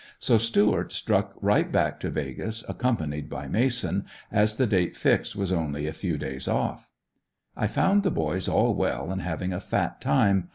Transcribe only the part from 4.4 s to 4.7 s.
the